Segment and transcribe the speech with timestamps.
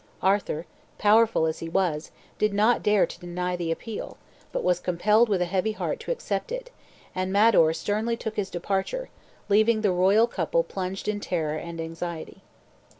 [0.23, 0.65] Arthur,
[0.97, 2.09] powerful as he was,
[2.39, 4.17] did not dare to deny the appeal,
[4.51, 6.71] but was compelled with a heavy heart to accept it,
[7.13, 9.09] and Mador sternly took his departure,
[9.47, 12.41] leaving the royal couple plunged in terror and anxiety.